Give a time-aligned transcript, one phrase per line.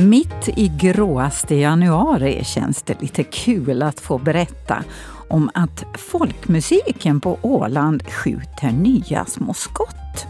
[0.00, 4.84] Mitt i gråaste januari känns det lite kul att få berätta
[5.28, 10.26] om att folkmusiken på Åland skjuter nya små skott.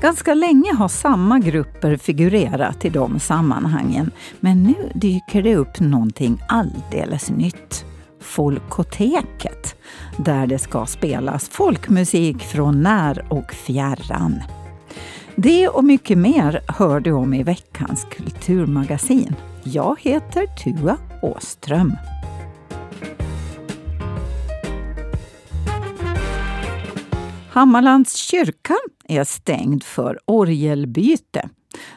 [0.00, 4.10] Ganska länge har samma grupper figurerat i de sammanhangen
[4.40, 7.84] men nu dyker det upp någonting alldeles nytt.
[8.20, 9.76] Folkoteket,
[10.18, 14.42] där det ska spelas folkmusik från när och fjärran.
[15.36, 19.36] Det och mycket mer hör du om i veckans kulturmagasin.
[19.64, 21.92] Jag heter Tua Åström.
[27.50, 28.74] Hammarlands kyrka
[29.08, 31.48] är stängd för orgelbyte.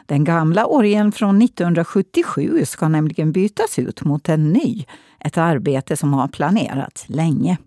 [0.06, 4.84] Den gamla orgeln från 1977 ska nämligen bytas ut mot en ny,
[5.20, 7.58] ett arbete som har planerats länge.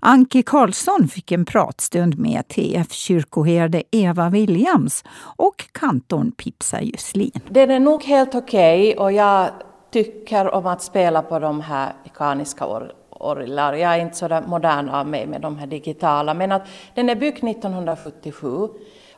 [0.00, 5.04] Anki Karlsson fick en pratstund med TF kyrkoherde Eva Williams
[5.36, 7.40] och kantorn Pipsa Juslin.
[7.48, 9.48] Den är nog helt okej okay och jag
[9.90, 12.66] tycker om att spela på de här mekaniska
[13.10, 13.72] orglar.
[13.72, 16.62] Jag är inte så modern av mig med de här digitala men att
[16.94, 18.68] den är byggd 1977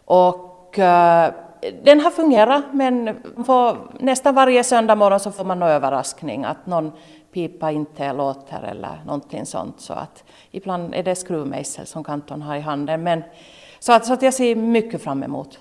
[0.05, 1.34] och uh,
[1.84, 3.16] den har fungerat men
[4.00, 6.92] nästan varje söndag morgon så får man en överraskning att någon
[7.37, 9.81] pipa inte låter eller någonting sånt.
[9.81, 13.03] Så att ibland är det skruvmejsel som kantorn har i handen.
[13.03, 13.23] Men,
[13.78, 15.59] så, att, så att jag ser mycket fram emot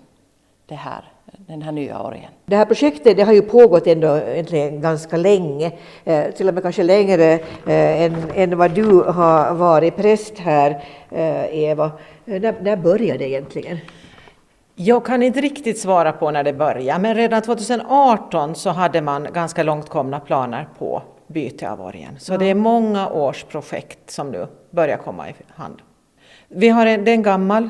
[0.65, 1.03] det här,
[1.47, 2.31] den här nya orgeln.
[2.45, 5.71] Det här projektet det har ju pågått ändå egentligen ganska länge,
[6.03, 7.33] eh, till och med kanske längre
[7.67, 11.91] eh, än, än vad du har varit präst här, eh, Eva.
[12.25, 13.77] Eh, när, när började det egentligen?
[14.75, 19.27] Jag kan inte riktigt svara på när det började, men redan 2018 så hade man
[19.33, 22.19] ganska långt komna planer på byte av orgen.
[22.19, 25.81] Så det är många års projekt som nu börjar komma i hand.
[26.47, 27.69] Vi har en, det är en gammal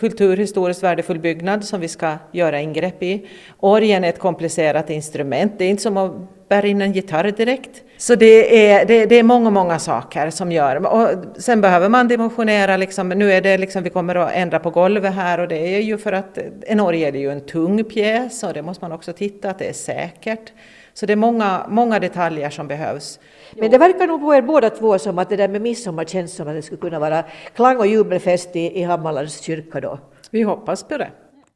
[0.00, 3.26] kulturhistoriskt värdefull byggnad som vi ska göra ingrepp i.
[3.60, 6.12] Orgen är ett komplicerat instrument, det är inte som att
[6.48, 7.82] bära in en gitarr direkt.
[7.96, 10.86] Så det är, det, det är många, många saker som gör.
[10.86, 14.70] Och sen behöver man dimensionera, liksom, nu är det liksom, vi kommer att ändra på
[14.70, 18.42] golvet här och det är ju för att en orgel är ju en tung pjäs
[18.42, 20.52] och det måste man också titta att det är säkert.
[21.00, 23.18] Så det är många, många detaljer som behövs.
[23.56, 26.36] Men det verkar nog på er båda två som att det där med midsommar känns
[26.36, 27.24] som att det skulle kunna vara
[27.54, 29.98] klang och jubelfest i, i Hammarlands kyrka då.
[30.30, 31.10] Vi hoppas på det.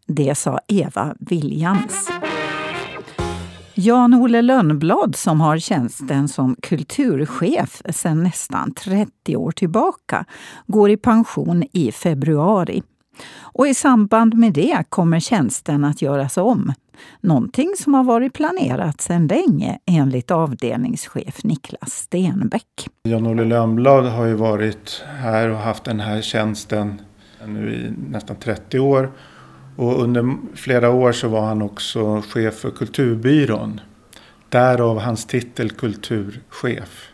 [0.07, 2.09] Det sa Eva Williams.
[3.75, 10.25] Jan-Ole Lönnblad som har tjänsten som kulturchef sedan nästan 30 år tillbaka
[10.67, 12.83] går i pension i februari.
[13.41, 16.73] Och i samband med det kommer tjänsten att göras om.
[17.21, 22.89] Någonting som har varit planerat sedan länge enligt avdelningschef Niklas Stenbeck.
[23.03, 27.01] Jan-Olle Lönnblad har ju varit här och haft den här tjänsten
[27.47, 29.13] nu i nästan 30 år.
[29.77, 33.81] Och under flera år så var han också chef för Kulturbyrån.
[34.49, 37.14] Därav hans titel kulturchef.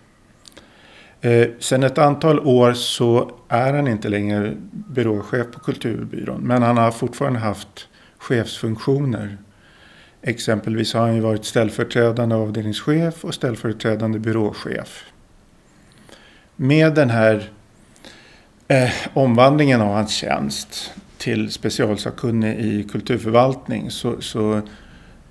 [1.21, 6.41] Eh, sen ett antal år så är han inte längre byråchef på Kulturbyrån.
[6.41, 7.89] Men han har fortfarande haft
[8.19, 9.37] chefsfunktioner.
[10.23, 15.05] Exempelvis har han ju varit ställföreträdande avdelningschef och ställföreträdande byråchef.
[16.57, 17.51] Med den här
[18.69, 24.55] eh, omvandlingen av hans tjänst till specialsakkunnig i kulturförvaltning så, så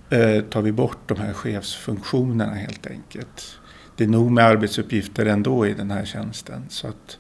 [0.09, 3.58] eh, tar vi bort de här chefsfunktionerna helt enkelt
[3.99, 6.65] det är nog med arbetsuppgifter ändå i den här tjänsten.
[6.69, 7.17] Så att,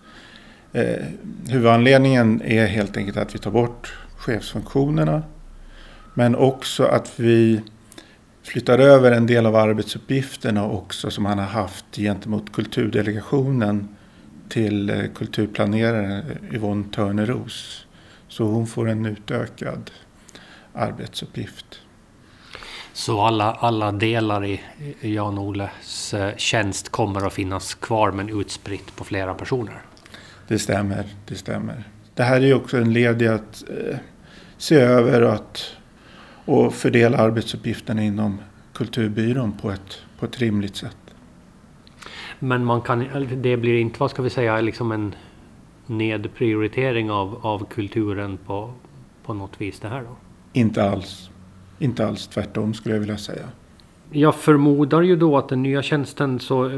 [0.73, 1.05] eh,
[1.47, 5.23] huvudanledningen är helt enkelt att vi tar bort chefsfunktionerna.
[6.13, 7.61] Men också att vi
[8.43, 13.87] flyttar över en del av arbetsuppgifterna också som han har haft gentemot kulturdelegationen
[14.49, 16.23] till eh, kulturplaneraren
[16.53, 17.85] Yvonne Törneros.
[18.27, 19.91] Så hon får en utökad
[20.73, 21.81] arbetsuppgift.
[22.99, 24.61] Så alla, alla delar i
[25.01, 29.81] Jan-Oles eh, tjänst kommer att finnas kvar men utspritt på flera personer?
[30.47, 31.83] Det stämmer, det stämmer.
[32.13, 33.97] Det här är ju också en led i att eh,
[34.57, 35.75] se över och, att,
[36.45, 38.37] och fördela arbetsuppgifterna inom
[38.73, 40.97] Kulturbyrån på ett, på ett rimligt sätt.
[42.39, 45.15] Men man kan, det blir inte, vad ska vi säga, liksom en
[45.85, 48.73] nedprioritering av, av kulturen på,
[49.25, 50.15] på något vis det här då?
[50.53, 51.28] Inte alls.
[51.79, 53.45] Inte alls tvärtom skulle jag vilja säga.
[54.11, 56.69] Jag förmodar ju då att den nya tjänsten så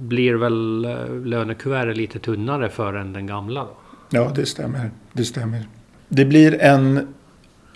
[0.00, 3.60] blir väl eh, lönekuvertet lite tunnare för än den gamla?
[3.60, 3.70] Då?
[4.10, 4.90] Ja, det stämmer.
[5.12, 5.68] Det stämmer.
[6.08, 7.14] Det blir en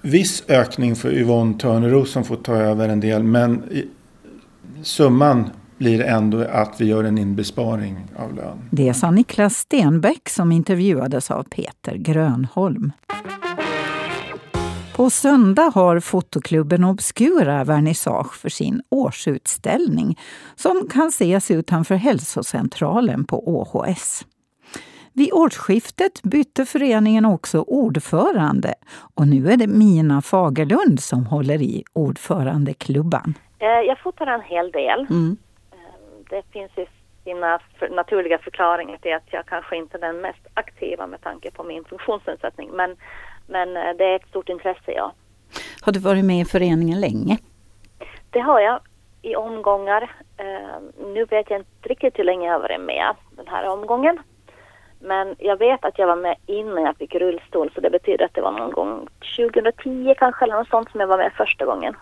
[0.03, 3.23] viss ökning för Yvonne Törneros som får ta över en del.
[3.23, 3.63] Men
[4.83, 8.59] summan blir ändå att vi gör en inbesparing av lön.
[8.71, 12.93] Det sa Niklas Stenbeck som intervjuades av Peter Grönholm.
[14.99, 20.19] På söndag har fotoklubben Obscura vernissage för sin årsutställning
[20.55, 24.27] som kan ses utanför hälsocentralen på ÅHS.
[25.13, 28.75] Vid årsskiftet bytte föreningen också ordförande
[29.15, 33.35] och nu är det Mina Fagerlund som håller i ordförandeklubban.
[33.59, 35.07] Eh, jag fotar en hel del.
[35.11, 35.37] Mm.
[35.73, 35.79] Eh,
[36.31, 36.87] det finns ju
[37.25, 37.61] sina
[37.91, 41.85] naturliga förklaringar till att jag kanske inte är den mest aktiva med tanke på min
[41.85, 42.71] funktionsnedsättning.
[42.71, 42.97] Men,
[43.49, 45.13] men eh, det är ett stort intresse, ja.
[45.83, 47.39] Har du varit med i föreningen länge?
[48.31, 48.81] Det har jag
[49.23, 50.11] i omgångar.
[51.15, 54.19] Nu vet jag inte riktigt hur länge jag har varit med den här omgången.
[55.01, 58.35] Men jag vet att jag var med innan jag fick rullstol så det betyder att
[58.35, 61.97] det var någon gång 2010 kanske eller något sånt som jag var med första gången.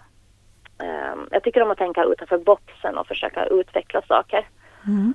[0.78, 4.48] Um, jag tycker om att tänka utanför boxen och försöka utveckla saker.
[4.86, 5.14] Mm.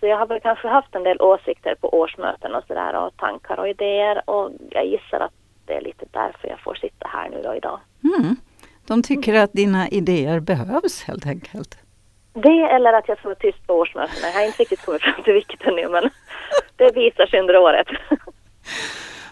[0.00, 3.60] Så jag har väl kanske haft en del åsikter på årsmöten och sådär och tankar
[3.60, 5.32] och idéer och jag gissar att
[5.66, 7.80] det är lite därför jag får sitta här nu då idag.
[8.04, 8.36] Mm.
[8.86, 11.78] De tycker att dina idéer behövs helt enkelt?
[12.32, 14.26] Det eller att jag får tyst på årsmötena.
[14.26, 16.10] Jag har inte riktigt kommit fram till vilket ännu men
[16.76, 17.86] det visar sig under året.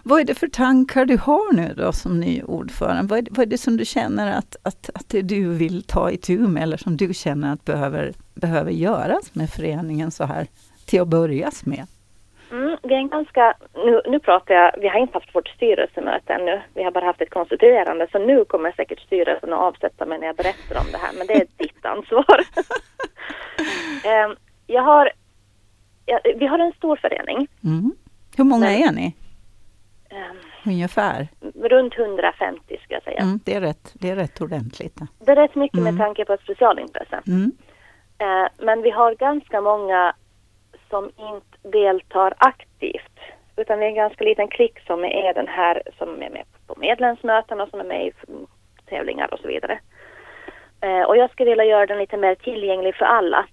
[0.06, 3.10] Vad är det för tankar du har nu då som ny ordförande?
[3.10, 6.10] Vad är, det, vad är det som du känner att, att, att du vill ta
[6.10, 10.46] itu med eller som du känner att behöver, behöver göras med föreningen så här
[10.86, 11.86] till att börjas med?
[12.54, 16.32] Mm, vi är en ganska, nu, nu pratar jag, vi har inte haft vårt styrelsemöte
[16.32, 16.62] ännu.
[16.74, 20.26] Vi har bara haft ett konstituerande så nu kommer säkert styrelsen att avsätta mig när
[20.26, 22.38] jag berättar om det här men det är ditt ansvar.
[24.26, 24.36] um,
[24.66, 25.10] jag har,
[26.06, 27.48] ja, vi har en stor förening.
[27.64, 27.92] Mm.
[28.36, 29.16] Hur många men, är ni?
[30.10, 31.28] Um, Ungefär?
[31.54, 33.20] Runt 150 ska jag säga.
[33.20, 35.00] Mm, det, är rätt, det är rätt ordentligt.
[35.18, 35.98] Det är rätt mycket med mm.
[35.98, 37.20] tanke på ett specialintresse.
[37.26, 37.52] Mm.
[38.22, 40.14] Uh, men vi har ganska många
[40.94, 43.18] som inte deltar aktivt.
[43.56, 46.74] Utan det är en ganska liten klick som är den här som är med på
[46.76, 48.12] medlemsmöten och som är med i
[48.86, 49.78] tävlingar och så vidare.
[50.80, 53.46] Eh, och jag skulle vilja göra den lite mer tillgänglig för alla.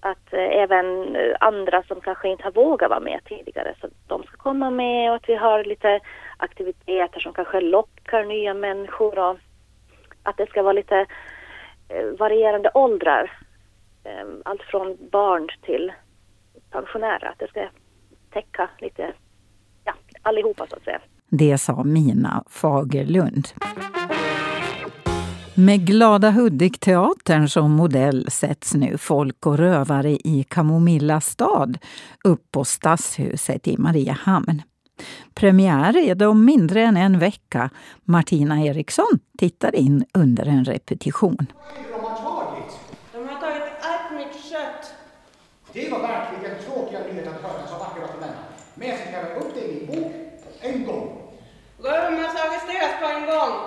[0.00, 4.22] Att eh, även eh, andra som kanske inte har vågat vara med tidigare, så de
[4.22, 6.00] ska komma med och att vi har lite
[6.36, 9.36] aktiviteter som kanske lockar nya människor och
[10.22, 11.06] att det ska vara lite
[12.18, 13.32] varierande åldrar.
[14.44, 15.92] Allt från barn till
[16.72, 17.68] pensionärer, att det ska
[18.32, 19.14] täcka lite,
[19.84, 19.92] ja,
[20.22, 21.00] allihopa så att säga.
[21.28, 23.48] Det sa Mina Fagerlund.
[25.54, 31.78] Med Glada Hudik-teatern som modell sätts nu Folk och rövare i Kamomilla stad
[32.24, 34.62] upp på Stadshuset i Mariehamn.
[35.34, 37.70] Premiär är det om mindre än en vecka.
[38.04, 41.46] Martina Eriksson tittar in under en repetition.
[45.72, 48.32] Det var verkligen tråkiga nyheter att höra så vackert att denna.
[48.82, 50.12] Men jag ska skriva upp det i min bok
[50.60, 51.18] en gång.
[51.78, 53.58] Rummet ska på en gång.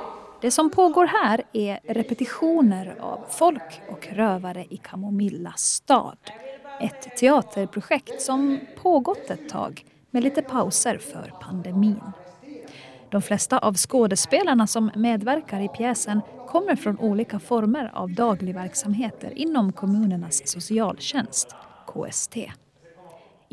[0.42, 6.18] Det som pågår här är repetitioner av Folk och rövare i Kamomilla stad.
[6.82, 12.02] Ett teaterprojekt som pågått ett tag med lite pauser för pandemin.
[13.10, 19.74] De flesta av skådespelarna som medverkar i pjäsen kommer från olika former av dagligverksamheter inom
[19.74, 21.56] kommunernas socialtjänst.
[21.88, 22.38] KST.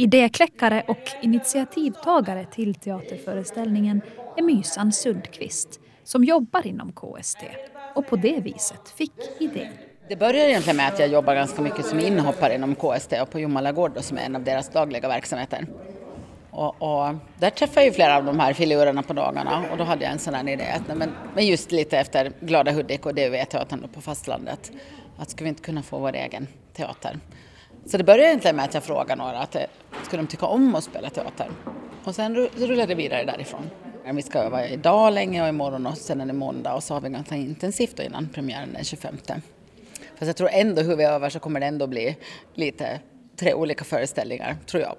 [0.03, 4.03] Idékläckare och initiativtagare till teaterföreställningen
[4.37, 7.39] är Mysan Sundqvist som jobbar inom KST
[7.95, 9.73] och på det viset fick idén.
[10.09, 13.41] Det började egentligen med att jag jobbar ganska mycket som inhoppare inom KST och på
[13.41, 15.67] Jomala gård som är en av deras dagliga verksamheter.
[16.51, 19.85] Och, och, där träffade jag ju flera av de här filurerna på dagarna och då
[19.85, 23.15] hade jag en sån här idé att men, men just lite efter Glada Hudik och
[23.15, 24.73] DUV-teatern på fastlandet
[25.17, 27.19] att ska vi inte kunna få vår egen teater?
[27.87, 29.63] Så det började egentligen med att jag frågade några att eh,
[30.07, 31.51] skulle de tycka om att spela teater?
[32.05, 33.71] Och sen rullade det vidare därifrån.
[34.13, 37.01] Vi ska öva idag länge och imorgon och sen är det måndag och så har
[37.01, 39.17] vi ganska intensivt då innan premiären den 25.
[40.19, 42.17] Fast jag tror ändå hur vi övar så kommer det ändå bli
[42.55, 43.01] lite
[43.37, 44.97] tre olika föreställningar, tror jag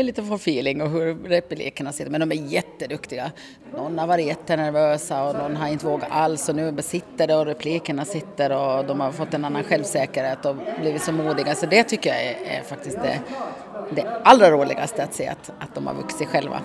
[0.00, 2.10] är lite vår feeling och hur replikerna sitter.
[2.10, 3.32] Men de är jätteduktiga.
[3.72, 7.46] Någon har varit jättenervösa och någon har inte vågat alls och nu sitter det och
[7.46, 11.54] replikerna sitter och de har fått en annan självsäkerhet och blivit så modiga.
[11.54, 13.20] Så det tycker jag är, är faktiskt det,
[13.90, 16.60] det allra roligaste att se att, att de har vuxit själva.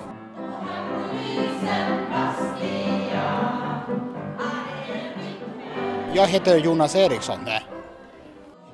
[6.16, 7.40] Jag heter Jonas Eriksson.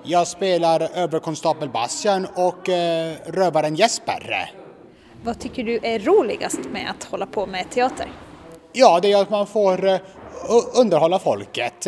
[0.09, 4.51] Jag spelar överkonstapel Bastian och eh, rövaren Jesper.
[5.23, 8.11] Vad tycker du är roligast med att hålla på med teater?
[8.73, 9.99] Ja, det är att man får eh,
[10.75, 11.87] underhålla folket.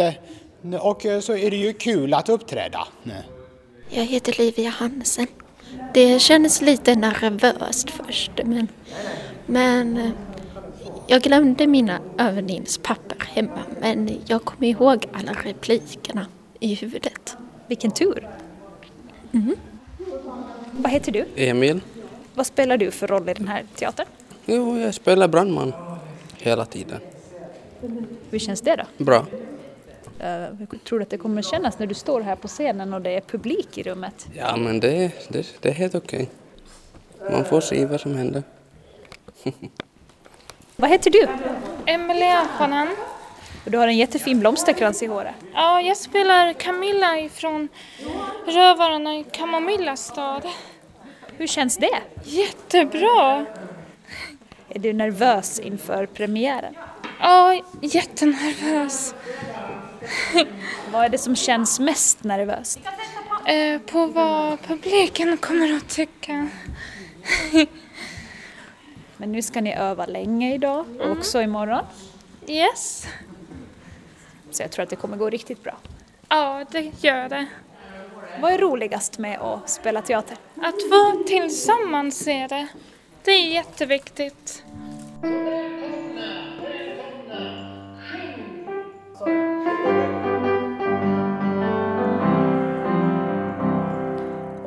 [0.81, 2.87] Och eh, så är det ju kul att uppträda.
[3.89, 5.27] Jag heter Livia Hansen.
[5.93, 8.67] Det kändes lite nervöst först men,
[9.45, 10.09] men eh,
[11.07, 16.25] jag glömde mina övningspapper hemma men jag kommer ihåg alla replikerna
[16.59, 17.37] i huvudet.
[17.71, 18.27] Vilken tur!
[19.31, 19.55] Mm.
[20.71, 21.25] Vad heter du?
[21.35, 21.81] Emil.
[22.35, 24.07] Vad spelar du för roll i den här teatern?
[24.45, 25.73] Jo, jag spelar brandman
[26.37, 26.99] hela tiden.
[28.31, 29.03] Hur känns det då?
[29.03, 29.17] Bra.
[29.19, 29.25] Uh,
[30.59, 33.09] hur tror du att det kommer kännas när du står här på scenen och det
[33.09, 34.27] är publik i rummet?
[34.33, 36.29] Ja, men det, det, det är helt okej.
[37.31, 38.43] Man får se vad som händer.
[40.75, 41.27] Vad heter du?
[41.85, 42.47] Emilia
[43.51, 43.71] Hanan.
[43.71, 45.35] Du har en jättefin blomsterkrans i håret.
[45.53, 47.69] Ja, jag spelar Camilla ifrån
[48.47, 50.41] Rövarna i Kamomillastad.
[51.37, 52.01] Hur känns det?
[52.23, 53.45] Jättebra!
[54.69, 56.75] Är du nervös inför premiären?
[57.19, 59.15] Ja, jättenervös.
[60.91, 62.79] vad är det som känns mest nervöst?
[63.45, 66.47] Eh, på vad publiken kommer att tycka.
[69.17, 71.17] Men nu ska ni öva länge idag och mm.
[71.17, 71.85] också imorgon.
[72.47, 73.07] Yes.
[74.61, 75.77] Så jag tror att det kommer gå riktigt bra.
[76.29, 77.45] Ja, det gör det.
[78.41, 80.37] Vad är roligast med att spela teater?
[80.55, 82.67] Att vara tillsammans är det.
[83.23, 84.63] Det är jätteviktigt.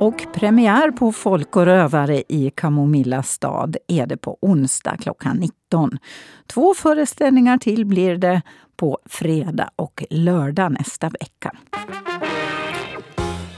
[0.04, 5.98] Och premiär på Folk och rövare i Kamomilla stad är det på onsdag klockan 19.
[6.46, 8.42] Två föreställningar till blir det
[8.76, 11.52] på fredag och lördag nästa vecka.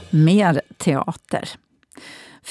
[0.09, 1.49] Mer teater.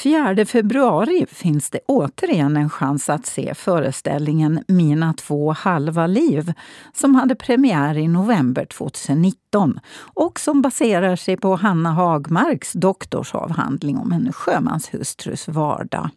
[0.02, 6.52] 4 februari finns det återigen en chans att se föreställningen Mina två halva liv
[6.92, 9.80] som hade premiär i november 2019
[10.14, 16.10] och som baserar sig på Hanna Hagmarks doktorsavhandling om en sjömanshustrus vardag.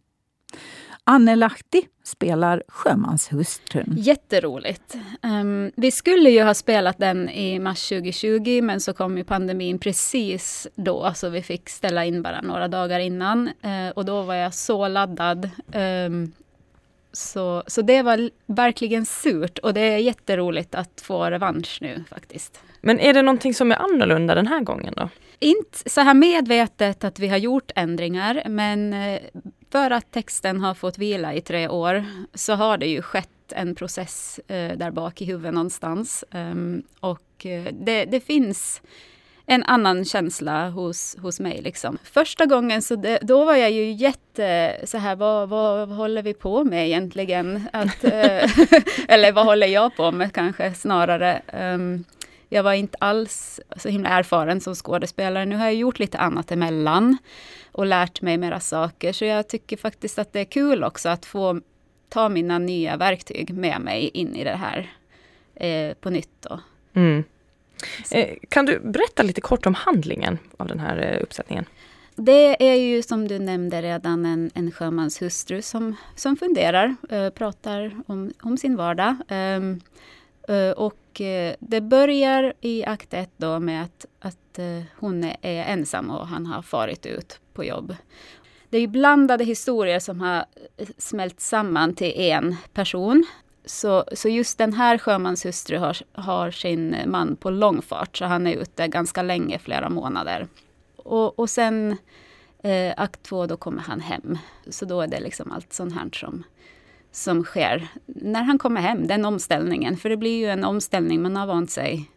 [1.10, 3.96] Anne Lahti spelar sjömanshustrun.
[3.98, 4.98] Jätteroligt.
[5.22, 9.80] Um, vi skulle ju ha spelat den i mars 2020 men så kom ju pandemin
[9.80, 13.48] precis då så vi fick ställa in bara några dagar innan.
[13.48, 15.50] Uh, och då var jag så laddad.
[15.74, 16.32] Um,
[17.12, 22.62] så, så det var verkligen surt och det är jätteroligt att få revansch nu faktiskt.
[22.82, 25.10] Men är det någonting som är annorlunda den här gången då?
[25.40, 29.20] Inte så här medvetet att vi har gjort ändringar, men eh,
[29.72, 33.76] för att texten har fått vila i tre år så har det ju skett en
[33.76, 36.24] process eh, där bak i huvudet någonstans.
[36.32, 38.82] Um, och eh, det, det, finns
[39.46, 41.62] en annan känsla hos, hos mig.
[41.62, 41.98] Liksom.
[42.04, 46.34] Första gången så det, då var jag ju jätte så här, vad, vad, håller vi
[46.34, 47.68] på med egentligen?
[47.74, 48.12] Att, eh,
[49.08, 51.42] eller vad håller jag på med kanske snarare.
[51.54, 52.06] Um,
[52.50, 55.46] jag var inte alls så himla erfaren som skådespelare.
[55.46, 57.18] Nu har jag gjort lite annat emellan
[57.72, 59.14] och lärt mig mera saker.
[59.14, 61.62] Så jag tycker faktiskt att det är kul också att få
[62.10, 64.94] ta mina nya verktyg med mig in i det här
[65.56, 66.46] eh, på nytt.
[66.94, 67.24] Mm.
[68.12, 71.66] Eh, kan du berätta lite kort om handlingen av den här eh, uppsättningen?
[72.16, 77.30] Det är ju som du nämnde redan en, en sjömans hustru som, som funderar, eh,
[77.30, 79.16] pratar om, om sin vardag.
[80.50, 85.64] Eh, och eh, det börjar i akt ett då med att, att eh, hon är
[85.64, 87.96] ensam och han har farit ut på jobb.
[88.70, 90.46] Det är blandade historier som har
[90.98, 93.26] smält samman till en person.
[93.66, 98.56] Så, så just den här sjömanshustru har, har sin man på långfart, så han är
[98.56, 100.48] ute ganska länge, flera månader.
[100.96, 101.98] Och, och sen
[102.64, 104.38] eh, akt två, då kommer han hem.
[104.70, 106.44] Så då är det liksom allt sånt här som,
[107.12, 109.98] som sker när han kommer hem, den omställningen.
[109.98, 112.10] För det blir ju en omställning, man har vant sig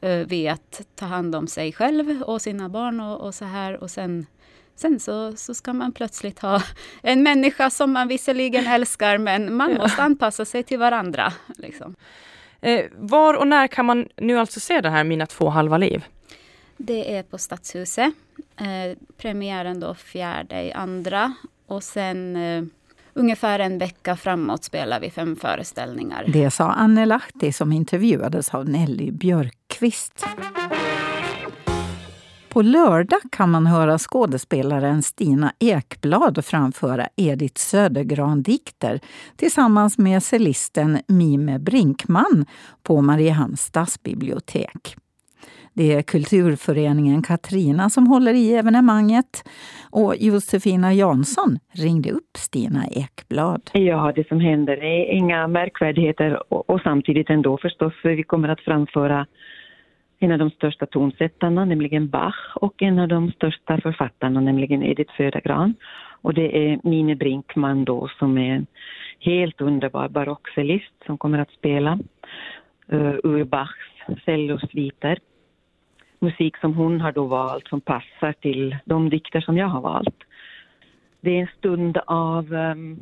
[0.00, 3.82] eh, vid att ta hand om sig själv och sina barn och, och så här.
[3.82, 4.26] Och sen
[4.78, 6.62] Sen så, så ska man plötsligt ha
[7.02, 9.78] en människa som man visserligen älskar, men man ja.
[9.78, 11.32] måste anpassa sig till varandra.
[11.56, 11.96] Liksom.
[12.60, 16.04] Eh, var och när kan man nu alltså se det här Mina två halva liv?
[16.76, 18.12] Det är på Stadshuset.
[18.56, 21.34] Eh, premiären då fjärde i andra
[21.66, 22.64] och sen eh,
[23.18, 26.24] ungefär en vecka framåt spelar vi fem föreställningar.
[26.32, 30.26] Det sa Anne Lahti som intervjuades av Nelly Björkqvist.
[32.48, 39.00] På lördag kan man höra skådespelaren Stina Ekblad framföra Edith Södergran-dikter
[39.36, 42.46] tillsammans med cellisten Mime Brinkman
[42.82, 44.96] på Mariehamns stadsbibliotek.
[45.78, 49.48] Det är kulturföreningen Katrina som håller i evenemanget.
[49.90, 53.62] Och Josefina Jansson ringde upp Stina Ekblad.
[53.72, 57.92] Ja, det som händer är inga märkvärdigheter och, och samtidigt ändå förstås.
[58.04, 59.26] Vi kommer att framföra
[60.18, 65.16] en av de största tonsättarna, nämligen Bach, och en av de största författarna, nämligen Edith
[65.16, 65.74] Södergran.
[66.22, 68.66] Och det är Mine Brinkman då som är en
[69.20, 71.98] helt underbar barockcellist som kommer att spela.
[72.92, 73.88] uh, ur Bachs
[74.24, 75.18] cellosviter.
[76.20, 80.16] Musik som hon har då valt som passar till de dikter som jag har valt.
[81.20, 83.00] Det är en stund av um,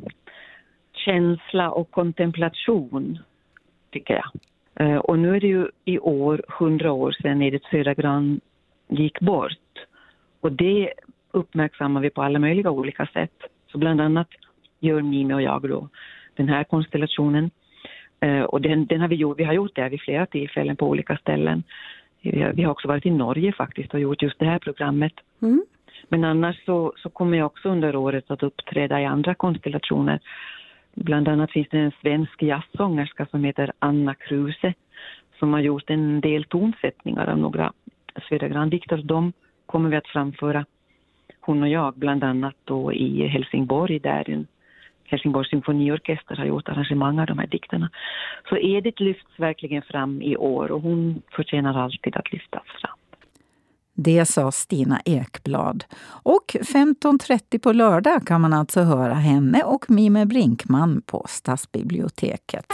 [0.93, 3.19] känsla och kontemplation,
[3.91, 4.31] tycker jag.
[4.87, 8.39] Uh, och nu är det ju i år hundra år sedan Edith Södergran
[8.87, 9.51] gick bort.
[10.41, 10.93] Och det
[11.31, 13.37] uppmärksammar vi på alla möjliga olika sätt.
[13.71, 14.27] Så bland annat
[14.79, 15.89] gör Mimi och jag då
[16.35, 17.49] den här konstellationen.
[18.25, 20.87] Uh, och den, den, har vi gjort, vi har gjort det vid flera tillfällen på
[20.89, 21.63] olika ställen.
[22.31, 25.13] Vi har, också varit i Norge faktiskt och gjort just det här programmet.
[25.41, 25.65] Mm.
[26.09, 30.19] Men annars så, så kommer jag också under året att uppträda i andra konstellationer.
[30.95, 34.73] Bland annat finns det en svensk jazzsångerska som heter Anna Kruse
[35.39, 37.73] som har gjort en del tonsättningar av några
[38.29, 38.97] Södergran-dikter.
[38.97, 39.33] De
[39.65, 40.65] kommer vi att framföra,
[41.41, 44.45] hon och jag, bland annat då i Helsingborg där
[45.07, 47.89] Helsingborgs symfoniorkester har gjort arrangemang av de här dikterna.
[48.49, 52.97] Så Edith lyfts verkligen fram i år och hon förtjänar alltid att lyftas fram.
[53.99, 55.83] Det sa Stina Ekblad.
[56.23, 62.65] Och 15.30 på lördag kan man alltså höra henne och Mime Brinkman på Stadsbiblioteket.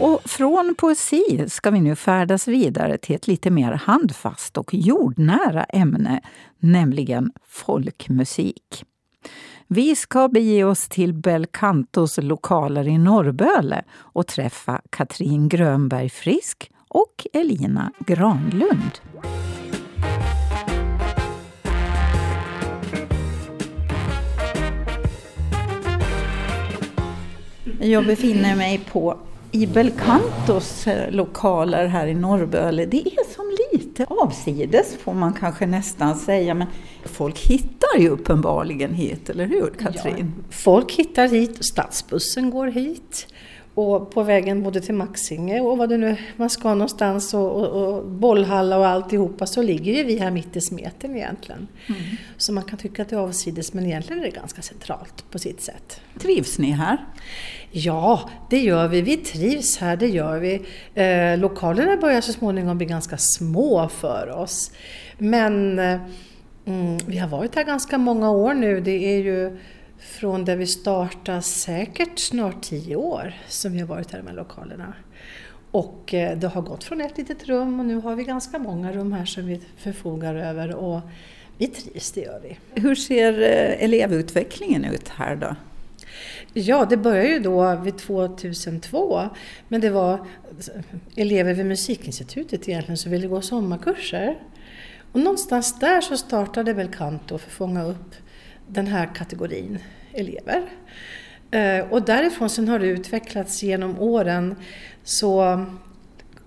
[0.00, 5.64] Och från poesi ska vi nu färdas vidare till ett lite mer handfast och jordnära
[5.64, 6.20] ämne,
[6.58, 8.84] nämligen folkmusik.
[9.74, 17.26] Vi ska bege oss till Belcantos lokaler i Norrböle och träffa Katrin Grönberg Frisk och
[17.32, 18.90] Elina Granlund.
[27.80, 29.18] Jag befinner mig på
[29.52, 32.86] i Belcantos eh, lokaler här i Norrböle.
[32.86, 33.44] Det är som
[33.92, 36.54] lite avsides får man kanske nästan säga.
[36.54, 36.68] Men
[37.04, 40.32] folk hittar ju uppenbarligen hit, eller hur Katrin?
[40.36, 43.26] Ja, folk hittar hit, stadsbussen går hit.
[43.74, 47.68] Och på vägen både till Maxinge och vad det nu man ska någonstans och, och,
[47.68, 51.68] och bollhalla och alltihopa så ligger ju vi här mitt i smeten egentligen.
[51.86, 52.00] Mm.
[52.36, 55.38] Så man kan tycka att det är avsides men egentligen är det ganska centralt på
[55.38, 56.00] sitt sätt.
[56.18, 56.98] Trivs ni här?
[57.70, 59.02] Ja, det gör vi.
[59.02, 60.62] Vi trivs här, det gör vi.
[60.94, 64.72] Eh, lokalerna börjar så småningom bli ganska små för oss.
[65.18, 66.00] Men eh,
[66.64, 68.80] mm, vi har varit här ganska många år nu.
[68.80, 69.58] Det är ju
[70.02, 74.28] från där vi startade säkert snart tio år som vi har varit här i de
[74.28, 74.94] här lokalerna.
[75.70, 78.92] Och eh, det har gått från ett litet rum och nu har vi ganska många
[78.92, 81.00] rum här som vi förfogar över och
[81.58, 82.80] vi trivs, det gör vi.
[82.80, 85.56] Hur ser eh, elevutvecklingen ut här då?
[86.52, 89.28] Ja, det började ju då vid 2002,
[89.68, 90.26] men det var
[91.16, 94.38] elever vid Musikinstitutet egentligen som ville gå sommarkurser.
[95.12, 98.14] Och någonstans där så startade väl Kanto för att fånga upp
[98.72, 99.78] den här kategorin
[100.12, 100.62] elever.
[101.50, 104.54] Eh, och därifrån sen har det utvecklats genom åren.
[105.04, 105.64] Så,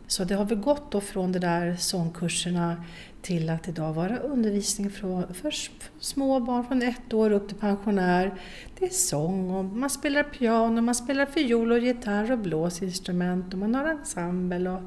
[0.07, 2.83] så det har väl gått då från de där sångkurserna
[3.21, 5.53] till att idag vara undervisning för, för
[5.99, 8.33] små barn från ett år upp till pensionär.
[8.79, 13.59] Det är sång och man spelar piano, man spelar fiol och gitarr och blåsinstrument och
[13.59, 14.81] man har ensemble och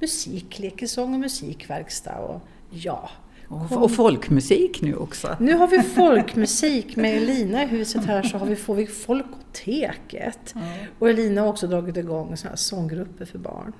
[0.00, 3.10] musiklekesång och musikverkstad och ja,
[3.48, 5.36] och, folkmusik nu också.
[5.40, 10.54] Nu har vi folkmusik med Elina i huset här så har vi, får vi Folkoteket.
[10.54, 10.68] Mm.
[10.98, 13.72] Och Elina har också dragit igång såna här sånggrupper för barn.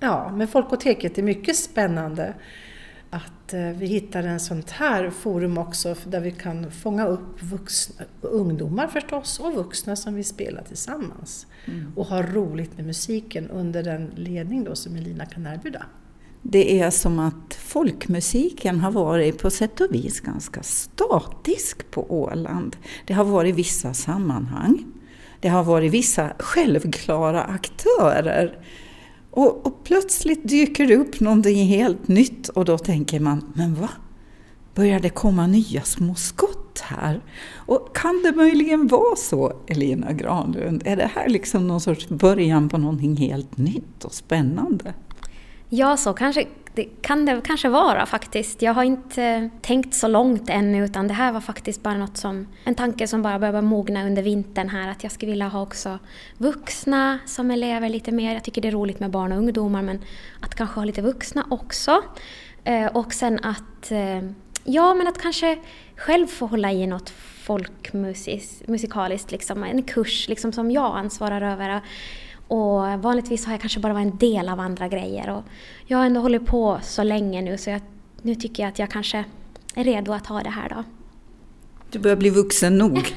[0.00, 2.34] Ja, men Folkoteket är mycket spännande
[3.10, 8.04] att eh, vi hittar en sånt här forum också där vi kan fånga upp vuxna,
[8.20, 11.46] ungdomar förstås och vuxna som vill spela tillsammans.
[11.64, 11.92] Mm.
[11.96, 15.86] Och ha roligt med musiken under den ledning då som Elina kan erbjuda.
[16.42, 22.76] Det är som att folkmusiken har varit på sätt och vis ganska statisk på Åland.
[23.06, 24.84] Det har varit vissa sammanhang.
[25.40, 28.58] Det har varit vissa självklara aktörer.
[29.30, 33.88] Och, och, plötsligt dyker det upp någonting helt nytt och då tänker man, men va?
[34.74, 37.20] Börjar det komma nya små skott här?
[37.54, 40.82] Och kan det möjligen vara så, Elina Granlund?
[40.84, 44.94] Är det här liksom någon sorts början på någonting helt nytt och spännande?
[45.74, 48.62] Ja, så kanske, det kan det kanske vara faktiskt.
[48.62, 52.48] Jag har inte tänkt så långt ännu utan det här var faktiskt bara något som,
[52.64, 55.98] en tanke som bara började mogna under vintern här att jag skulle vilja ha också
[56.38, 58.34] vuxna som elever lite mer.
[58.34, 60.00] Jag tycker det är roligt med barn och ungdomar men
[60.40, 62.02] att kanske ha lite vuxna också.
[62.64, 64.22] Eh, och sen att, eh,
[64.64, 65.58] ja men att kanske
[65.96, 67.10] själv få hålla i något
[67.42, 71.80] folkmusikaliskt, liksom, en kurs liksom, som jag ansvarar över.
[72.52, 75.30] Och vanligtvis har jag kanske bara varit en del av andra grejer.
[75.30, 75.42] Och
[75.86, 77.80] jag har ändå hållit på så länge nu så jag,
[78.22, 79.24] nu tycker jag att jag kanske
[79.74, 80.84] är redo att ha det här då.
[81.90, 82.98] Du börjar bli vuxen nog.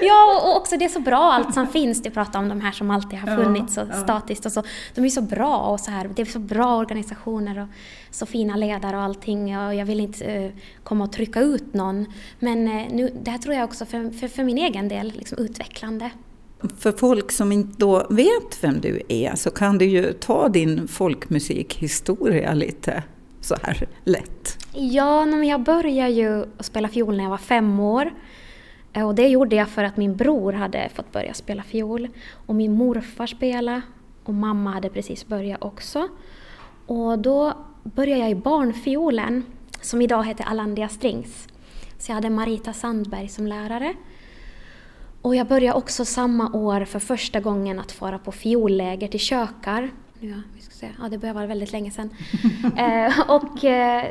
[0.00, 2.02] ja, och också det är så bra allt som finns.
[2.02, 4.02] Du pratar om de här som alltid har Ja, funnits så ja.
[4.02, 4.62] statiskt och så.
[4.94, 6.10] De är så bra och så här.
[6.14, 7.68] Det är så bra organisationer och
[8.10, 9.58] så fina ledare och allting.
[9.58, 10.50] Och jag vill inte eh,
[10.82, 12.06] komma och trycka ut någon.
[12.38, 15.38] Men eh, nu, det här tror jag också för, för, för min egen del liksom
[15.38, 16.10] utvecklande.
[16.78, 20.88] För folk som inte då vet vem du är så kan du ju ta din
[20.88, 23.02] folkmusikhistoria lite
[23.40, 24.66] så här lätt.
[24.72, 28.12] Ja, men jag började ju spela fiol när jag var fem år.
[28.92, 32.08] Eh, och det gjorde jag för att min bror hade fått börja spela fiol.
[32.46, 33.82] Och min morfar spelade
[34.24, 36.08] och mamma hade precis börjat också.
[36.86, 39.44] Och då började jag i barnfiolen
[39.80, 41.48] som idag heter Alandia Strings.
[41.98, 43.94] Så jag hade Marita Sandberg som lärare.
[45.22, 49.90] Och jag började också samma år för första gången att fara på fiolläger till kökar.
[50.20, 50.88] Nu, ja, vi ska se.
[51.02, 52.10] ja, det börjar vara väldigt länge sedan.
[52.76, 54.04] eh, och eh,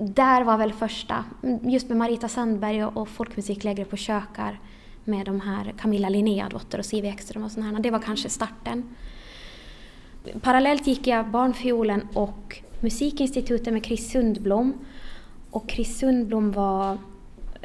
[0.00, 1.24] där var väl första,
[1.62, 4.60] just med Marita Sandberg och, och folkmusiklägret på kökar
[5.04, 7.82] med de här Camilla Linnéadotter och Siv Ekström och sådana här.
[7.82, 8.96] Det var kanske starten.
[10.40, 14.74] Parallellt gick jag barnfiolen och Musikinstitutet med Chris Sundblom.
[15.50, 16.98] Och Chris Sundblom var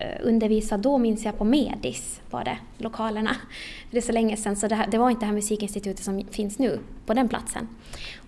[0.03, 3.35] Eh, undervisa då minns jag på Medis var det, lokalerna.
[3.91, 6.23] Det är så länge sedan så det, här, det var inte det här musikinstitutet som
[6.31, 7.67] finns nu på den platsen.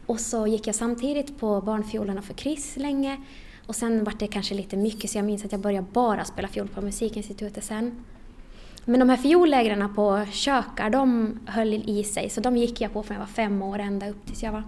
[0.05, 3.17] Och så gick jag samtidigt på barnfiolerna för Chris länge
[3.67, 6.47] och sen var det kanske lite mycket så jag minns att jag började bara spela
[6.47, 8.03] fiol på musikinstitutet sen.
[8.85, 13.03] Men de här fiollägren på kökar, de höll i sig så de gick jag på
[13.03, 14.63] från jag var fem år ända upp tills jag var,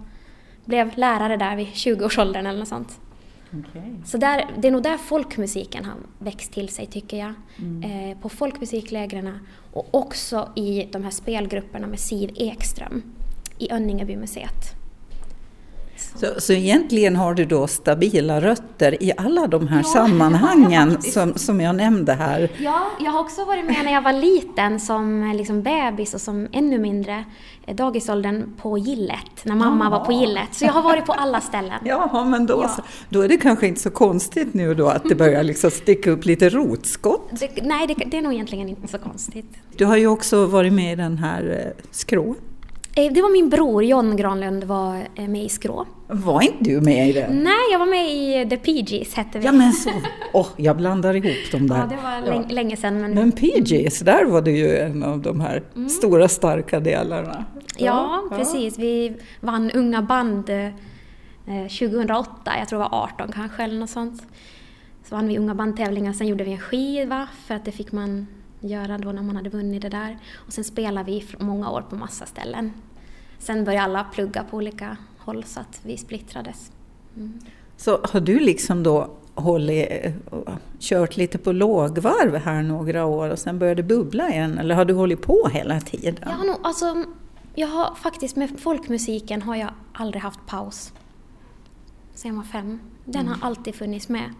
[0.64, 3.00] blev lärare där vid 20-årsåldern eller något sånt.
[4.04, 7.34] Så där, det är nog där folkmusiken har växt till sig tycker jag.
[7.58, 8.10] Mm.
[8.10, 9.38] Eh, på folkmusiklägren
[9.72, 13.02] och också i de här spelgrupperna med Siv Ekström
[13.58, 14.77] i Önningebymuseet.
[16.14, 21.60] Så, så egentligen har du då stabila rötter i alla de här sammanhangen som, som
[21.60, 22.50] jag nämnde här.
[22.58, 26.48] Ja, jag har också varit med när jag var liten som liksom bebis och som
[26.52, 27.24] ännu mindre
[27.66, 29.98] eh, dagisåldern på gillet, när mamma Jaha.
[29.98, 30.54] var på gillet.
[30.54, 31.78] Så jag har varit på alla ställen.
[31.84, 35.14] Ja, men då, så, då är det kanske inte så konstigt nu då att det
[35.14, 37.30] börjar liksom sticka upp lite rotskott.
[37.30, 39.46] Det, nej, det, det är nog egentligen inte så konstigt.
[39.76, 42.34] Du har ju också varit med i den här eh, Skrå.
[42.98, 45.86] Eh, Det var min bror John Granlund var eh, med i Skrå.
[46.06, 47.36] Var inte du med i den?
[47.38, 49.44] Nej, jag var med i The PGs hette vi.
[49.44, 49.90] Ja men så,
[50.32, 51.76] åh, jag blandar ihop dem där.
[51.76, 53.00] Ja, det var länge, länge sedan.
[53.00, 55.88] Men, Men PJs, där var det ju en av de här Mm.
[55.88, 57.44] stora starka delarna.
[57.76, 58.78] ja, precis.
[58.78, 60.68] Vi vann Unga band eh,
[61.78, 64.22] 2008, jag tror det var 18 kanske eller något sånt.
[65.08, 68.26] Så vann vi Unga bandtävlingar, sen gjorde vi en skiva för att det fick man
[68.60, 70.18] göra då när man hade vunnit det där.
[70.46, 72.72] Och sen spelade vi i många år på massa ställen.
[73.38, 76.72] Sen började alla plugga på olika håll så att vi splittrades.
[77.16, 77.40] Mm.
[77.76, 79.88] Så har du liksom då hållit,
[80.80, 84.58] kört lite på lågvarv här några år och sen började bubbla igen?
[84.58, 86.16] Eller har du hållit på hela tiden?
[86.22, 87.04] Jag har nog, alltså,
[87.54, 90.92] jag har faktiskt med folkmusiken har jag aldrig haft paus.
[92.14, 92.80] Sen jag var fem.
[93.04, 93.40] Den Mm.
[93.40, 94.32] har alltid funnits med.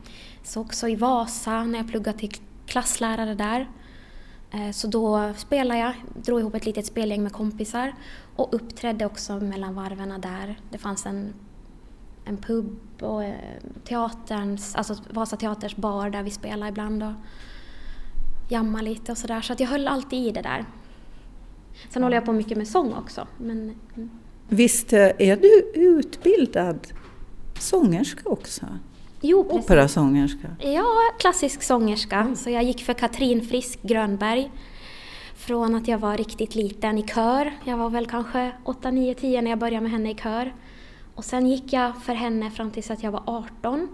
[0.42, 2.32] Så också i Vasa när jag pluggade till
[2.66, 3.68] klasslärare där.
[4.50, 7.94] Eh, så då spelade jag, drog ihop ett litet spelgäng med kompisar
[8.36, 10.60] och uppträdde också mellan varven där.
[10.70, 11.34] Det fanns en,
[12.24, 13.34] en pub och eh,
[13.84, 17.12] teaterns, alltså Vasa Teaters bar där vi spelade ibland och
[18.48, 19.40] jammade lite och sådär.
[19.40, 20.64] Så att jag höll alltid i det där.
[21.90, 23.26] Sen håller jag på mycket med sång också.
[23.38, 23.74] Men.
[23.96, 24.10] Mm.
[24.48, 26.86] Visst eh, är du utbildad
[27.58, 28.66] sångerska också?
[29.20, 29.64] Jo, precis.
[29.64, 30.48] Operasångerska?
[30.60, 30.86] Ja,
[31.18, 32.34] klassisk sångerska.
[32.36, 34.50] Så jag gick för Katrin Frisk Grönberg.
[35.36, 37.52] Från att jag var riktigt liten i kör.
[37.64, 40.54] Jag var väl kanske 8, 9, 10 när jag började med henne i kör.
[41.14, 43.88] Och sen gick jag för henne fram tills att jag var 18.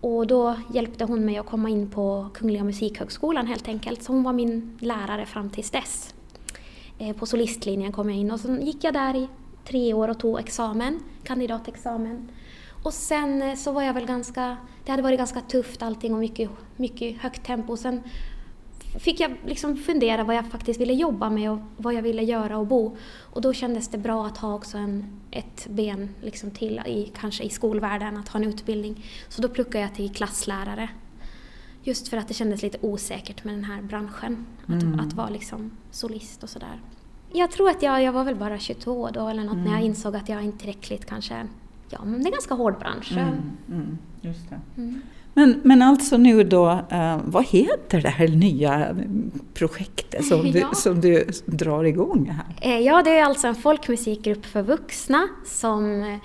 [0.00, 4.02] Och då hjälpte hon mig att komma in på Kungliga Musikhögskolan helt enkelt.
[4.02, 6.14] Så hon var min lärare fram tills dess.
[6.98, 9.28] Eh, På solistlinjen kom jag in och sen gick jag där i
[9.64, 12.28] tre år och tog examen, kandidatexamen.
[12.82, 16.20] Och sen eh, så var jag väl ganska, det hade varit ganska tufft allting och
[16.20, 17.76] mycket, mycket högt tempo.
[17.76, 18.02] Sen
[18.98, 22.58] fick jag liksom fundera vad jag faktiskt ville jobba med och vad jag ville göra
[22.58, 22.96] och bo.
[23.20, 27.44] Och då kändes det bra att ha också en, ett ben liksom till i, kanske
[27.44, 29.04] i skolvärlden, att ha en utbildning.
[29.28, 30.88] Så då pluggade jag till klasslärare.
[31.82, 35.00] Just för att det kändes lite osäkert med den här branschen, att, Mm.
[35.00, 36.80] att vara liksom solist och sådär.
[37.32, 39.84] Jag tror att jag, jag var väl bara 22 då eller något när jag Mm.
[39.86, 41.46] insåg att jag inte tillräckligt kanske,
[41.90, 43.12] ja men det är en ganska hård bransch.
[43.12, 43.28] Mm,
[43.70, 44.46] mm, just.
[44.76, 45.00] Mm.
[45.34, 48.96] Men, men alltså nu då, eh, vad heter det här nya
[49.54, 50.74] projektet som du, Ja.
[50.74, 52.70] som du drar igång här?
[52.70, 56.18] Eh, Ja, det är alltså en folkmusikgrupp för vuxna som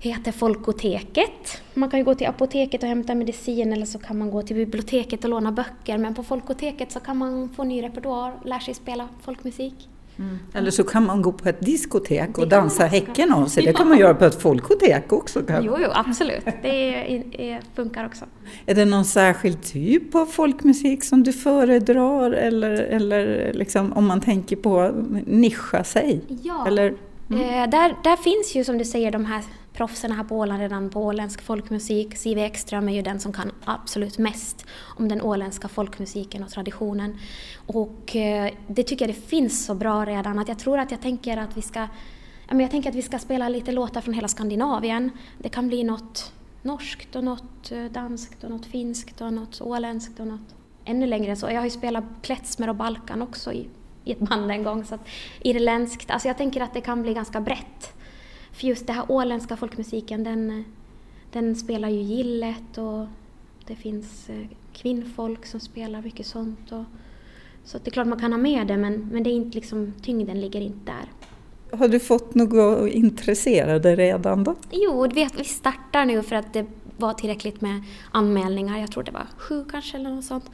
[0.00, 1.62] heter Folkoteket.
[1.74, 4.56] Man kan ju gå till apoteket och hämta medicin eller så kan man gå till
[4.56, 5.98] biblioteket och låna böcker.
[5.98, 9.88] Men på Folkoteket så kan man få ny repertoar, lära sig spela folkmusik.
[10.20, 10.38] Mm.
[10.54, 13.64] Eller så kan man gå på ett diskotek och dansa häcken av sig.
[13.64, 15.42] Det kan man göra på ett folkotek också.
[15.42, 15.64] Kan.
[15.64, 16.44] Jo, jo, absolut.
[16.62, 18.24] Det är, är, funkar också.
[18.66, 22.32] Är det någon särskild typ av folkmusik som du föredrar?
[22.32, 24.92] Eller, eller liksom, om man tänker på
[25.26, 26.20] nischa sig?
[26.42, 26.94] Ja, eller,
[27.30, 27.40] mm.
[27.40, 29.42] eh, där, där finns ju som du säger de här
[29.80, 32.16] proffsen här på Åland redan på åländsk folkmusik.
[32.16, 34.66] Siv Ekström är ju den som kan absolut mest
[34.98, 37.18] om den åländska folkmusiken och traditionen.
[37.66, 41.00] Och eh, det tycker jag det finns så bra redan att jag tror att jag
[41.00, 41.88] tänker att vi ska
[42.48, 45.10] jag tänker att vi ska spela lite låtar från hela Skandinavien.
[45.38, 50.20] Det kan bli något norskt och något eh, danskt och något finskt och något åländskt
[50.20, 51.46] och något ännu längre än så.
[51.46, 53.68] Jag har ju spelat klezmer och Balkan också i,
[54.04, 54.84] i ett band en gång.
[54.84, 55.08] Så att
[55.40, 57.99] irländskt, alltså jag tänker att det kan bli ganska brett.
[58.60, 60.64] För just den här åländska folkmusiken den,
[61.32, 63.06] den spelar ju gillet och
[63.66, 66.72] det finns eh, kvinnfolk som spelar mycket sånt.
[66.72, 66.84] Och,
[67.64, 69.92] så det är klart man kan ha med det men, men det är inte liksom,
[70.02, 71.12] tyngden ligger inte där.
[71.78, 74.54] Har du fått några intresserade redan då?
[74.70, 78.78] Jo, vi startar nu för att det var tillräckligt med anmälningar.
[78.78, 80.50] Jag tror det var sju kanske eller något sånt.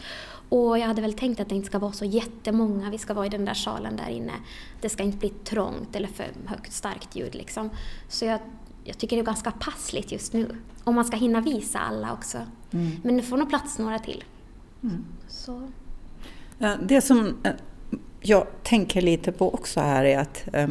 [0.48, 3.26] Och jag hade väl tänkt att det inte ska vara så jättemånga, vi ska vara
[3.26, 4.32] i den där salen där inne.
[4.80, 7.70] Det ska inte bli trångt eller för högt starkt ljud liksom.
[8.08, 8.40] Så jag,
[8.84, 10.56] jag tycker det är ganska passligt just nu.
[10.84, 12.38] Om man ska hinna visa alla också.
[12.70, 12.90] Mm.
[13.02, 14.24] Men det får nog plats några till.
[14.82, 15.04] Mm.
[15.28, 15.68] Så.
[16.82, 17.52] Det som eh,
[18.20, 20.68] jag tänker lite på också här är att eh,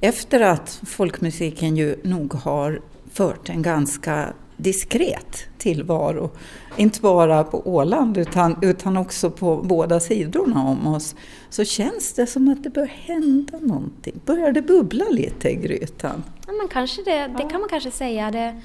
[0.00, 2.80] efter att folkmusiken ju nog har
[3.12, 6.30] fört en ganska diskret tillvaro.
[6.76, 11.14] Inte bara på Åland utan, utan också på båda sidorna om oss.
[11.50, 14.20] Så känns det som att det bör hända någonting.
[14.24, 16.24] Börjar det bubbla lite i grytan?
[16.46, 18.30] Ja, men kanske det, det kan man kanske säga.
[18.30, 18.60] Det,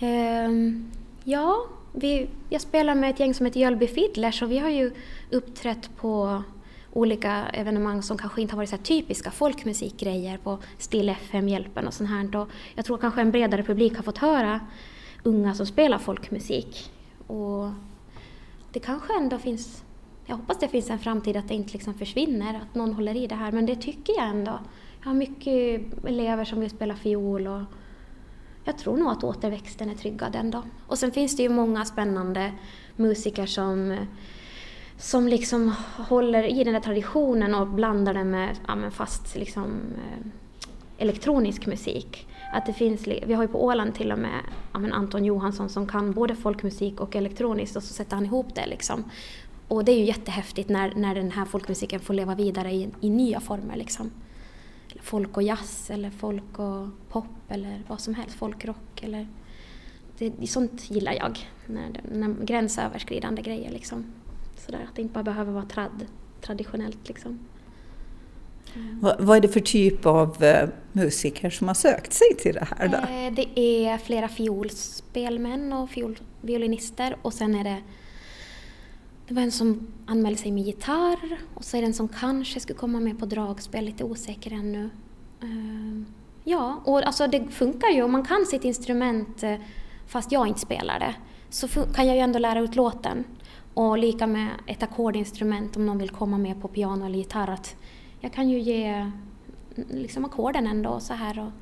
[0.00, 0.50] eh,
[1.24, 4.90] ja, vi, jag spelar med ett gäng som heter Jölby Fiddlers och vi har ju
[5.30, 6.42] uppträtt på
[6.94, 11.94] olika evenemang som kanske inte har varit så typiska folkmusikgrejer på Still FM, Hjälpen och
[11.94, 12.36] sånt här.
[12.36, 14.60] Och jag tror kanske en bredare publik har fått höra
[15.22, 16.92] unga som spelar folkmusik.
[17.26, 17.70] Och
[18.72, 19.84] det kanske ändå finns,
[20.26, 23.26] jag hoppas det finns en framtid att det inte liksom försvinner, att någon håller i
[23.26, 24.58] det här, men det tycker jag ändå.
[25.00, 27.62] Jag har mycket elever som vill spela fiol och
[28.64, 30.62] jag tror nog att återväxten är tryggad ändå.
[30.86, 32.52] Och sen finns det ju många spännande
[32.96, 33.96] musiker som
[34.98, 39.64] som liksom håller i den där traditionen och blandar den med ja, fast liksom,
[39.96, 40.26] eh,
[40.98, 42.28] elektronisk musik.
[42.52, 44.40] Att det finns, vi har ju på Åland till och med
[44.72, 48.66] ja, Anton Johansson som kan både folkmusik och elektroniskt och så sätter han ihop det.
[48.66, 49.04] Liksom.
[49.68, 53.10] Och det är ju jättehäftigt när, när den här folkmusiken får leva vidare i, i
[53.10, 53.76] nya former.
[53.76, 54.10] Liksom.
[55.02, 59.02] Folk och jazz eller folk och pop eller vad som helst, folkrock.
[59.02, 59.28] Eller,
[60.18, 63.70] det, sånt gillar jag, när, när gränsöverskridande grejer.
[63.70, 64.04] Liksom.
[64.56, 66.06] Sådär, att det inte bara behöver vara trad,
[66.40, 67.08] traditionellt.
[67.08, 67.38] Liksom.
[69.00, 72.68] Vad, vad är det för typ av uh, musiker som har sökt sig till det
[72.70, 72.88] här?
[72.88, 72.96] Då?
[72.96, 77.82] Eh, det är flera fiolspelmän och fiol, violinister och sen är det
[79.28, 82.60] det var en som anmälde sig med gitarr och så är det en som kanske
[82.60, 84.90] skulle komma med på dragspel, lite osäker ännu.
[86.44, 89.44] Ja, och alltså det funkar ju om man kan sitt instrument
[90.06, 91.14] fast jag inte spelar det
[91.50, 93.24] så kan jag ju ändå lära ut låten.
[93.74, 97.50] Och lika med ett ackordinstrument om någon vill komma med på piano eller gitarr.
[97.50, 97.76] Att
[98.20, 99.10] jag kan ju ge
[99.74, 101.52] liksom ackorden ändå så här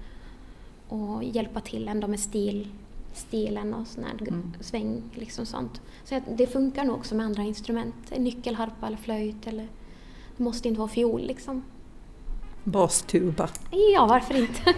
[0.88, 2.68] och, och hjälpa till ändå med stil,
[3.12, 4.52] stilen och sån här mm.
[4.60, 5.02] sväng.
[5.14, 5.80] Liksom sånt.
[6.04, 8.12] Så det funkar nog också med andra instrument.
[8.18, 9.68] Nyckelharpa eller flöjt eller
[10.36, 11.62] det måste inte vara fiol liksom.
[12.64, 13.48] Bastuba?
[13.94, 14.62] Ja, varför inte?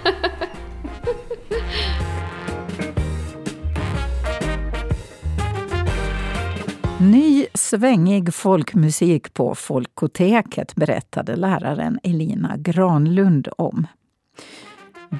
[7.04, 13.86] Ny svängig folkmusik på Folkoteket berättade läraren Elina Granlund om.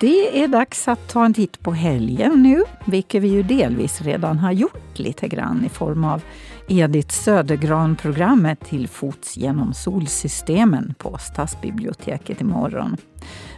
[0.00, 4.38] Det är dags att ta en titt på helgen nu, vilket vi ju delvis redan
[4.38, 6.22] har gjort lite grann i form av
[6.68, 12.96] Edith Södergran-programmet Till fots genom solsystemen på Stadsbiblioteket imorgon.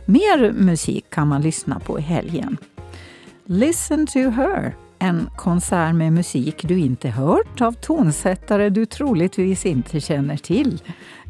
[0.07, 2.57] Mer musik kan man lyssna på i helgen.
[3.45, 10.00] Listen to her en konsert med musik du inte hört av tonsättare du troligtvis inte
[10.00, 10.82] känner till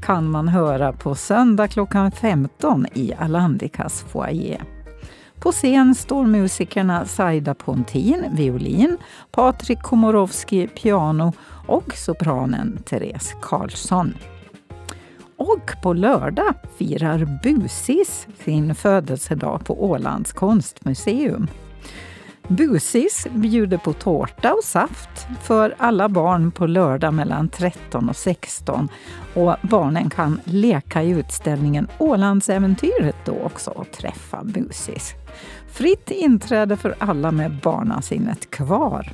[0.02, 4.62] kan man höra på söndag klockan 15 i Alandikas foyer.
[5.40, 8.96] På scen står musikerna Saida Pontin, violin,
[9.30, 11.32] Patrik Komorowski, piano
[11.66, 14.14] och sopranen Therese Karlsson.
[15.36, 21.48] Och på lördag firar Busis sin födelsedag på Ålands konstmuseum.
[22.48, 28.88] Busis bjuder på tårta och saft för alla barn på lördag mellan 13 och 16.
[29.34, 35.14] Och barnen kan leka i utställningen Ålandsäventyret då också och träffa Busis.
[35.68, 39.12] Fritt inträde för alla med barnasinnet kvar.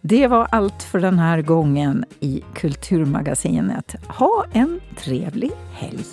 [0.00, 3.94] Det var allt för den här gången i Kulturmagasinet.
[4.08, 6.04] Ha en trevlig helg!